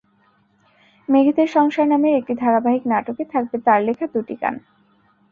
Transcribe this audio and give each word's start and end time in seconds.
মেঘেদের 1.09 1.47
সংসার 1.47 1.87
নামের 1.87 2.13
একটি 2.15 2.33
ধারাবাহিক 2.35 2.83
নাটকে 2.85 3.23
থাকবে 3.33 3.57
তাঁর 3.65 3.79
লেখা 3.81 4.05
দুটি 4.13 4.35
গান। 4.41 4.55